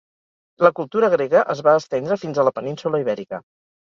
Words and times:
La 0.67 0.71
cultura 0.79 1.11
grega 1.15 1.43
es 1.55 1.61
va 1.67 1.75
estendre 1.81 2.17
fins 2.25 2.41
a 2.41 2.47
la 2.49 2.55
península 2.59 3.03
Ibèrica. 3.05 3.45